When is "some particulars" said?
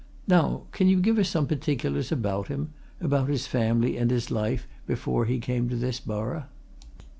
1.29-2.11